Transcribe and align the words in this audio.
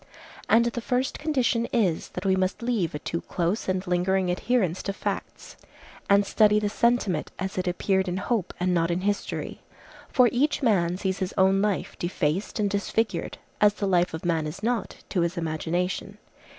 And 0.49 0.65
the 0.65 0.81
first 0.81 1.19
condition 1.19 1.67
is, 1.71 2.09
that 2.13 2.25
we 2.25 2.35
must 2.35 2.63
leave 2.63 2.95
a 2.95 2.97
too 2.97 3.21
close 3.21 3.69
and 3.69 3.85
lingering 3.85 4.31
adherence 4.31 4.81
to 4.81 4.93
facts, 4.93 5.57
and 6.09 6.25
study 6.25 6.57
the 6.59 6.69
sentiment 6.69 7.29
as 7.37 7.55
it 7.55 7.67
appeared 7.67 8.07
in 8.07 8.17
hope 8.17 8.51
and 8.59 8.73
not 8.73 8.89
in 8.89 9.01
history. 9.01 9.61
For 10.09 10.27
each 10.31 10.63
man 10.63 10.97
sees 10.97 11.19
his 11.19 11.35
own 11.37 11.61
life 11.61 11.97
defaced 11.99 12.59
and 12.59 12.67
disfigured, 12.67 13.37
as 13.61 13.75
the 13.75 13.85
life 13.85 14.15
of 14.15 14.25
man 14.25 14.47
is 14.47 14.63
not, 14.63 14.95
to 15.09 15.21
his 15.21 15.37
imagination. 15.37 16.17